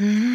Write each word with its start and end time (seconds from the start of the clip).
Mm-hmm. 0.00 0.29